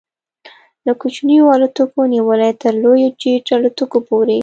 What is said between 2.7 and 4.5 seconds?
لویو جيټ الوتکو پورې